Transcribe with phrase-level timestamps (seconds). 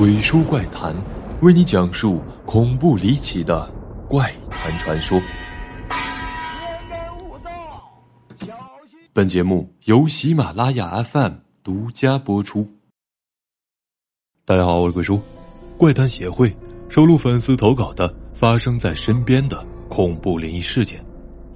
[0.00, 0.96] 鬼叔怪谈，
[1.42, 3.70] 为你讲述恐怖离奇的
[4.08, 5.20] 怪谈传说。
[9.12, 12.66] 本节目由喜马拉雅 FM 独家播出。
[14.46, 15.20] 大家好，我是鬼叔，
[15.76, 16.50] 怪谈协会
[16.88, 21.04] 收录粉丝投稿的发生在身边的恐怖灵异事件，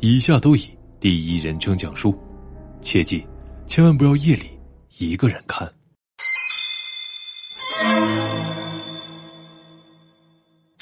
[0.00, 0.68] 以下都以
[1.00, 2.14] 第一人称讲述，
[2.82, 3.26] 切记
[3.66, 4.50] 千万不要夜里
[4.98, 5.66] 一个人看。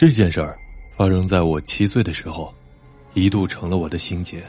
[0.03, 0.59] 这件事儿
[0.91, 2.53] 发生在我七岁的时候，
[3.15, 4.43] 一度成了我的心结。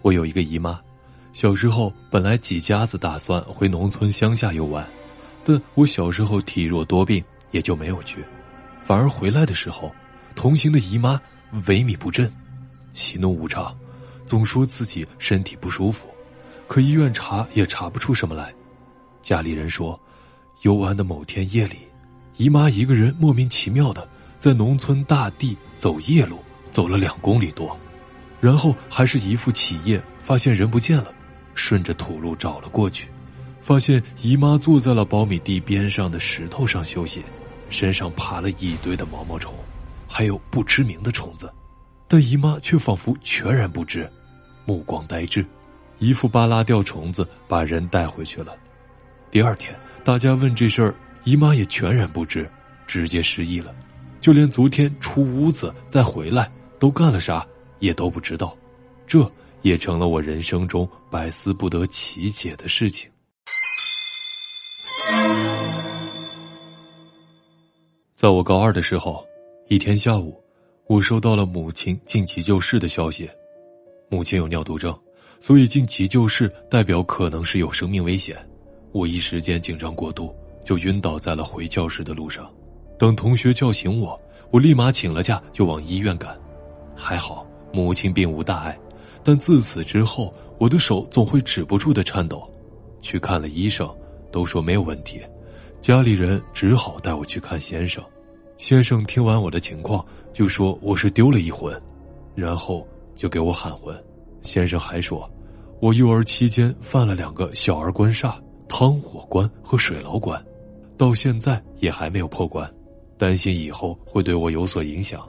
[0.00, 0.80] 我有一个姨妈，
[1.34, 4.88] 小时候本来几家子打算回农村乡下游玩，
[5.44, 8.24] 但我小时候体弱多病，也就没有去。
[8.80, 9.94] 反而回来的时候，
[10.34, 11.20] 同行的姨妈
[11.66, 12.32] 萎靡不振，
[12.94, 13.76] 喜怒无常，
[14.24, 16.08] 总说自己身体不舒服，
[16.66, 18.50] 可医院查也查不出什么来。
[19.20, 20.00] 家里人说，
[20.62, 21.80] 游玩的某天夜里，
[22.38, 24.08] 姨妈一个人莫名其妙的。
[24.44, 26.38] 在农村大地走夜路，
[26.70, 27.74] 走了两公里多，
[28.42, 31.10] 然后还是一副起夜，发现人不见了，
[31.54, 33.08] 顺着土路找了过去，
[33.62, 37.24] 发现姨妈坐在了苞米地边上的石头上休息，
[37.70, 39.54] 身上爬了一堆的毛毛虫，
[40.06, 41.50] 还有不知名的虫子，
[42.06, 44.06] 但姨妈却仿佛全然不知，
[44.66, 45.42] 目光呆滞，
[46.00, 48.54] 一副扒拉掉虫子把人带回去了。
[49.30, 52.46] 第二天大家问这事儿，姨妈也全然不知，
[52.86, 53.74] 直接失忆了。
[54.24, 57.46] 就连昨天出屋子再回来都干了啥，
[57.78, 58.56] 也都不知道，
[59.06, 63.10] 这也成了我人生中百思不得其解的事情。
[68.16, 69.22] 在我高二的时候，
[69.68, 70.42] 一天下午，
[70.86, 73.28] 我收到了母亲进急救室的消息，
[74.08, 74.98] 母亲有尿毒症，
[75.38, 78.34] 所以进急救室代表可能是有生命危险。
[78.90, 82.50] 我一时间紧张过度，就晕倒在了回教室的路上。
[82.98, 84.18] 等同学叫醒我，
[84.50, 86.38] 我立马请了假就往医院赶。
[86.94, 88.78] 还好母亲并无大碍，
[89.22, 92.48] 但自此之后，我的手总会止不住的颤抖。
[93.02, 93.92] 去看了医生，
[94.30, 95.20] 都说没有问题。
[95.82, 98.02] 家里人只好带我去看先生。
[98.56, 100.02] 先生听完我的情况，
[100.32, 101.78] 就说我是丢了一魂，
[102.34, 103.94] 然后就给我喊魂。
[104.40, 105.28] 先生还说，
[105.80, 108.34] 我幼儿期间犯了两个小儿关煞，
[108.68, 110.42] 汤火关和水牢关，
[110.96, 112.72] 到现在也还没有破关。
[113.24, 115.26] 担心以后会对我有所影响，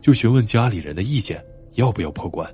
[0.00, 1.40] 就询问家里人的意见，
[1.74, 2.44] 要不要破关。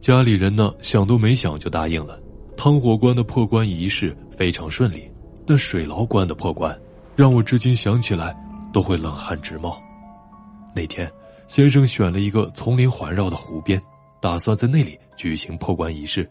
[0.00, 2.20] 家里人呢，想都没想就答应了。
[2.56, 5.08] 汤火关的破关仪式非常顺利，
[5.46, 6.76] 但水牢关的破关，
[7.14, 8.36] 让我至今想起来
[8.72, 9.80] 都会冷汗直冒。
[10.74, 11.08] 那天，
[11.46, 13.80] 先生选了一个丛林环绕的湖边，
[14.20, 16.28] 打算在那里举行破关仪式。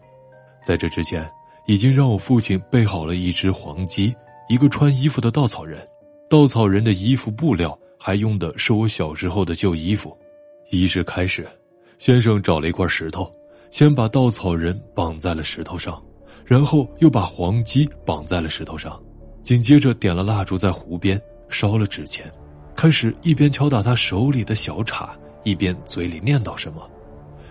[0.62, 1.26] 在这之前，
[1.64, 4.14] 已经让我父亲备好了一只黄鸡，
[4.50, 5.88] 一个穿衣服的稻草人，
[6.28, 7.74] 稻草人的衣服布料。
[8.02, 10.16] 还用的是我小时候的旧衣服。
[10.70, 11.46] 仪式开始，
[11.98, 13.30] 先生找了一块石头，
[13.70, 16.02] 先把稻草人绑在了石头上，
[16.46, 18.98] 然后又把黄鸡绑在了石头上，
[19.42, 22.32] 紧接着点了蜡烛在湖边烧了纸钱，
[22.74, 26.88] 开始一边敲打他手里的小叉，一边嘴里念叨什么，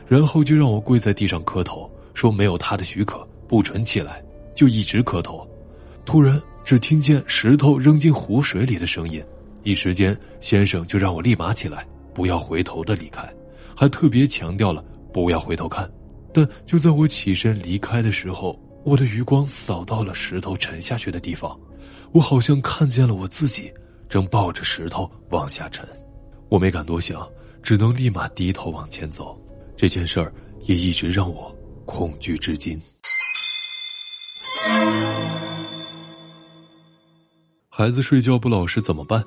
[0.08, 4.24] 然后就让我跪在地上磕头，说没有他的许可不准起来，
[4.56, 5.48] 就一直磕头。
[6.06, 9.24] 突然，只听见石头扔进湖水里的声音。
[9.64, 13.28] 一时间，先生就让我立马起来，不要回头的离开，
[13.76, 14.84] 还特别强调了
[15.14, 15.90] 不要回头看。
[16.34, 21.60] 但就在我起身离开的时候，我的余光扫到了石头沉下去的地方，
[22.12, 23.72] 我好像看见了我自己
[24.08, 25.88] 正抱着石头往下沉。
[26.50, 27.28] 我没敢多想，
[27.62, 29.40] 只能立马低头往前走。
[29.76, 30.34] 这件事儿
[30.66, 31.56] 也一直让我
[31.86, 32.80] 恐惧至今。
[37.70, 39.24] 孩子睡觉不老实怎么办？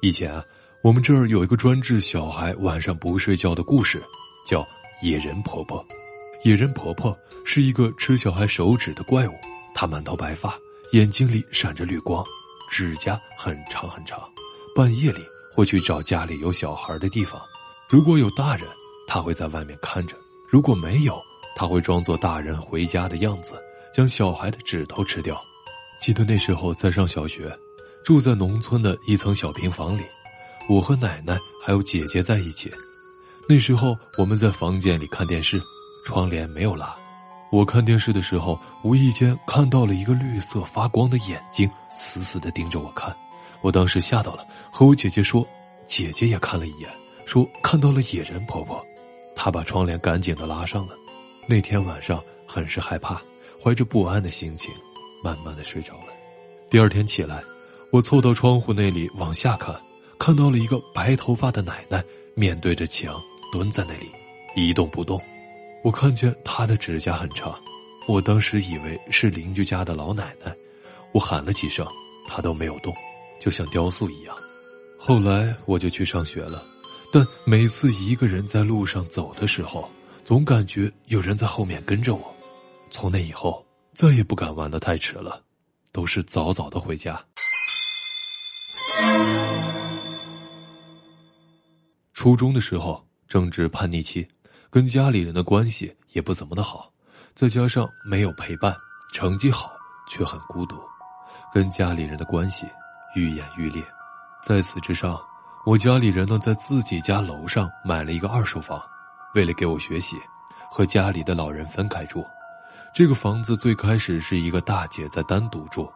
[0.00, 0.44] 以前啊，
[0.80, 4.00] 我们这儿有一个专治小孩晚上不睡觉的故事，
[4.46, 4.64] 叫
[5.02, 5.84] “野人婆婆”。
[6.44, 9.32] 野人婆婆是一个吃小孩手指的怪物，
[9.74, 10.56] 她满头白发，
[10.92, 12.24] 眼睛里闪着绿光，
[12.70, 14.20] 指甲很长很长。
[14.72, 15.20] 半夜里
[15.52, 17.42] 会去找家里有小孩的地方，
[17.88, 18.68] 如果有大人，
[19.08, 20.14] 她会在外面看着；
[20.48, 21.20] 如果没有，
[21.56, 23.60] 她会装作大人回家的样子，
[23.92, 25.42] 将小孩的指头吃掉。
[26.00, 27.52] 记得那时候在上小学。
[28.08, 30.02] 住在农村的一层小平房里，
[30.66, 32.72] 我和奶奶还有姐姐在一起。
[33.46, 35.60] 那时候我们在房间里看电视，
[36.06, 36.96] 窗帘没有拉。
[37.52, 43.14] 我看电视的时候，无意间看到了一个绿色发光的眼睛，死死的盯着我看。
[43.60, 45.46] 我当时吓到了，和我姐姐说，
[45.86, 46.88] 姐姐也看了一眼，
[47.26, 48.82] 说看到了野人婆婆。
[49.36, 50.94] 她把窗帘赶紧的拉上了。
[51.46, 53.20] 那天晚上很是害怕，
[53.62, 54.72] 怀着不安的心情，
[55.22, 56.06] 慢慢的睡着了。
[56.70, 57.42] 第二天起来。
[57.90, 59.74] 我凑到窗户那里往下看，
[60.18, 62.04] 看到了一个白头发的奶奶
[62.34, 63.18] 面对着墙
[63.50, 64.10] 蹲在那里，
[64.54, 65.18] 一动不动。
[65.82, 67.58] 我看见她的指甲很长，
[68.06, 70.54] 我当时以为是邻居家的老奶奶，
[71.12, 71.86] 我喊了几声，
[72.26, 72.94] 她都没有动，
[73.40, 74.36] 就像雕塑一样。
[74.98, 76.62] 后来我就去上学了，
[77.10, 79.88] 但每次一个人在路上走的时候，
[80.24, 82.34] 总感觉有人在后面跟着我。
[82.90, 83.64] 从那以后，
[83.94, 85.42] 再也不敢玩的太迟了，
[85.90, 87.18] 都是早早的回家。
[92.12, 94.26] 初中的时候正值叛逆期，
[94.70, 96.92] 跟家里人的关系也不怎么的好，
[97.34, 98.76] 再加上没有陪伴，
[99.12, 99.70] 成绩好
[100.08, 100.76] 却很孤独，
[101.54, 102.66] 跟家里人的关系
[103.14, 103.82] 愈演愈烈。
[104.42, 105.18] 在此之上，
[105.64, 108.82] 我家里人呢在自己家楼上买了一个二手房，
[109.34, 110.16] 为了给我学习，
[110.70, 112.26] 和家里的老人分开住。
[112.92, 115.88] 这个房子最开始是一个大姐在单独住。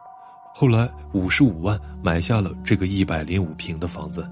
[0.55, 4.29] 后来五十五万买下了这个一百零五平的房子，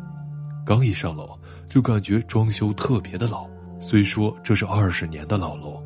[0.63, 1.27] 刚一上楼
[1.67, 3.47] 就感觉装修特别的老。
[3.79, 5.81] 虽说这是二十年的老楼，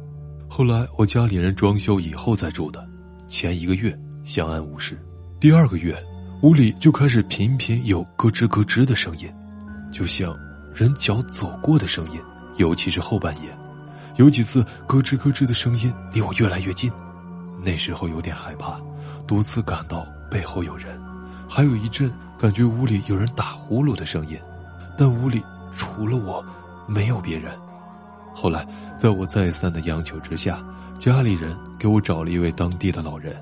[0.49, 2.85] 后来我家里人装修以后再住的，
[3.29, 4.99] 前一个月相安无事，
[5.39, 5.95] 第二个月
[6.41, 9.33] 屋里就开始频频有咯吱咯吱的声音，
[9.89, 10.37] 就像
[10.73, 12.19] 人脚走过的声音，
[12.57, 13.57] 尤其是后半夜，
[14.17, 16.91] 有几次咯吱咯吱的声音离我越来越近，
[17.63, 18.77] 那时候有点害怕，
[19.25, 20.05] 多次感到。
[20.30, 21.00] 背后有人，
[21.48, 24.38] 还有一阵感觉屋里有人打呼噜的声音，
[24.98, 26.44] 但屋里除了我，
[26.88, 27.51] 没有别人。
[28.33, 28.68] 后来，
[28.98, 30.60] 在我再三的央求之下，
[31.00, 33.36] 家里人给我找了一位当地的老人。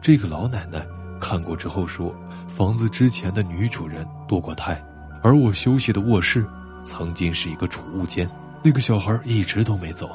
[0.00, 0.86] 这个老奶奶
[1.20, 2.14] 看过之后说，
[2.46, 4.80] 房子之前的女主人堕过胎，
[5.22, 6.46] 而我休息的卧室
[6.82, 8.30] 曾经是一个储物间，
[8.62, 10.08] 那个小孩一直都没走，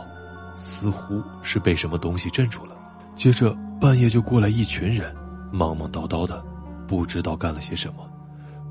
[0.56, 2.76] 似乎是被什么东西镇住了。
[3.16, 5.14] 接着半夜就过来一群人。
[5.54, 6.44] 忙忙叨叨的，
[6.88, 8.10] 不知道干了些什么，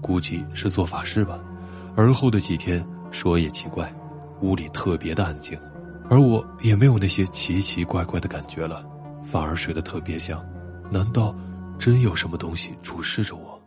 [0.01, 1.39] 估计是做法事吧。
[1.97, 3.95] 而后的几天，说也奇怪，
[4.41, 5.57] 屋里特别的安静，
[6.11, 8.85] 而我也没有那些奇奇怪怪的感觉了，
[9.23, 10.45] 反而睡得特别香。
[10.91, 11.33] 难道
[11.79, 13.63] 真有什么东西注视着我？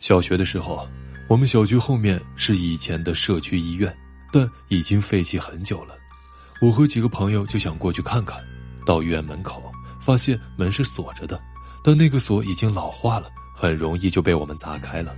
[0.00, 0.84] 小学的时候，
[1.28, 3.96] 我们小区后面是以前的社区医院，
[4.32, 5.94] 但已经废弃很久了。
[6.60, 8.42] 我和几个朋友就想过去看看，
[8.86, 9.70] 到医院门口
[10.00, 11.38] 发现门是锁着的，
[11.82, 15.14] 但那个锁已经老化了，很容易就被我们砸开了。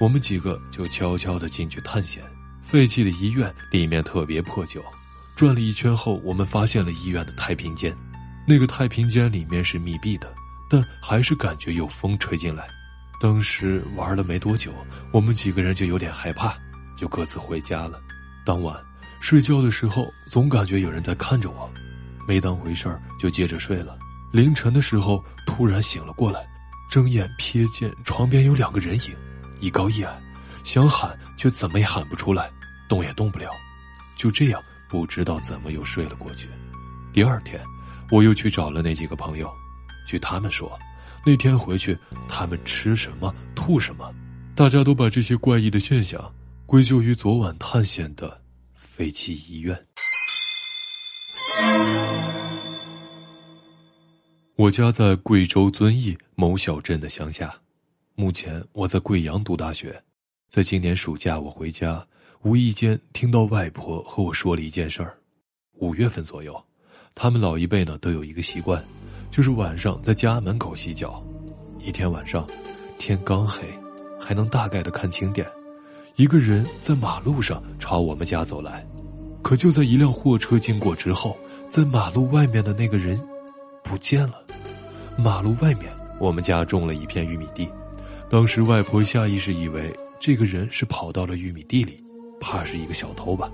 [0.00, 2.22] 我们几个就悄悄的进去探险。
[2.62, 4.82] 废弃的医院里面特别破旧，
[5.34, 7.94] 转了一圈后，我们发现了医院的太平间。
[8.46, 10.32] 那个太平间里面是密闭的，
[10.70, 12.66] 但还是感觉有风吹进来。
[13.20, 14.72] 当时玩了没多久，
[15.12, 16.56] 我们几个人就有点害怕，
[16.96, 18.00] 就各自回家了。
[18.44, 18.74] 当晚。
[19.20, 21.70] 睡觉的时候总感觉有人在看着我，
[22.26, 23.98] 没当回事儿就接着睡了。
[24.32, 26.46] 凌晨的时候突然醒了过来，
[26.90, 29.16] 睁眼瞥见床边有两个人影，
[29.60, 30.20] 一高一矮，
[30.64, 32.50] 想喊却怎么也喊不出来，
[32.88, 33.50] 动也动不了。
[34.16, 36.48] 就这样不知道怎么又睡了过去。
[37.12, 37.60] 第二天，
[38.10, 39.50] 我又去找了那几个朋友，
[40.06, 40.78] 据他们说，
[41.24, 41.96] 那天回去
[42.28, 44.12] 他们吃什么吐什么，
[44.54, 46.32] 大家都把这些怪异的现象
[46.66, 48.40] 归咎于昨晚探险的。
[48.98, 49.86] 废弃医院。
[54.56, 57.56] 我家在贵州遵义某小镇的乡下，
[58.16, 60.02] 目前我在贵阳读大学。
[60.48, 62.04] 在今年暑假，我回家，
[62.42, 65.16] 无意间听到外婆和我说了一件事儿。
[65.74, 66.60] 五月份左右，
[67.14, 68.84] 他们老一辈呢都有一个习惯，
[69.30, 71.24] 就是晚上在家门口洗脚。
[71.78, 72.44] 一天晚上，
[72.98, 73.62] 天刚黑，
[74.18, 75.48] 还能大概的看清点。
[76.18, 78.84] 一个人在马路上朝我们家走来，
[79.40, 83.16] 可就在一辆货车经过之后，在马路外面的那个人
[83.84, 84.42] 不见了。
[85.16, 85.84] 马路外面，
[86.18, 87.70] 我们家种了一片玉米地，
[88.28, 91.94] 当时外婆下意识以为这个人是跑到了玉米地里，
[92.40, 93.48] 怕是一个小偷吧，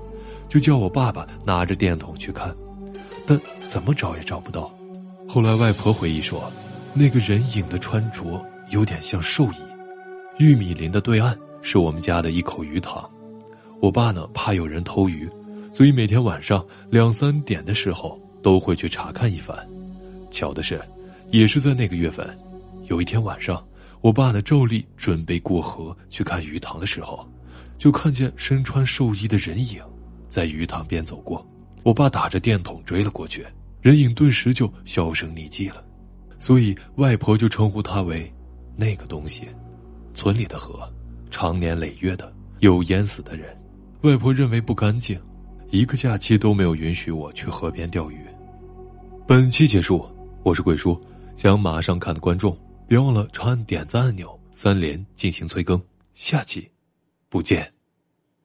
[0.49, 2.57] 就叫我爸爸拿着电筒去看，
[3.27, 4.75] 但怎么找也找不到。
[5.29, 6.51] 后来外婆回忆说，
[6.95, 9.57] 那个人影的穿着有点像兽医。
[10.39, 11.39] 玉米林的对岸。
[11.65, 13.03] 是我们家的一口鱼塘，
[13.81, 15.27] 我爸呢怕有人偷鱼，
[15.73, 19.57] 所以每天晚上两三点的时候都会去查看一番。
[20.31, 20.79] 巧的是，
[21.31, 22.39] 也是在那个月份，
[22.89, 23.67] 有一天晚上，
[24.03, 27.27] 我爸呢照例准备过河去看鱼塘的时候，
[27.79, 29.81] 就看见身穿寿衣的人影
[30.29, 31.45] 在鱼塘边走过。
[31.83, 33.43] 我爸打着电筒追了过去，
[33.81, 35.83] 人影顿时就销声匿迹了，
[36.39, 38.31] 所以外婆就称呼他为
[38.77, 39.49] 那个东西。
[40.13, 40.87] 村里的河。
[41.35, 43.61] 长年累月的有淹死的人，
[44.03, 45.21] 外婆认为不干净，
[45.71, 48.19] 一个假期都没有允许我去河边钓鱼。
[49.27, 50.09] 本期结束，
[50.45, 50.99] 我是鬼叔。
[51.35, 55.83] 想马上看的观众，别忘了长按点赞按钮，三连进行催更。
[56.15, 56.71] 下期
[57.29, 57.69] 不见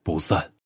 [0.02, 0.52] 不散。